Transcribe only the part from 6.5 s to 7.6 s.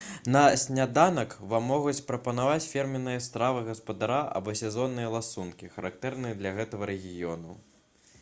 гэтага рэгіёну